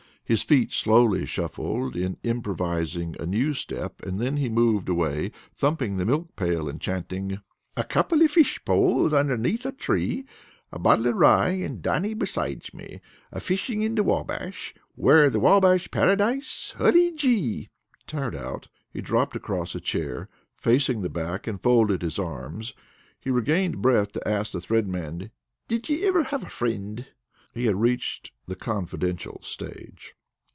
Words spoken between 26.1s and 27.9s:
have a frind?" He had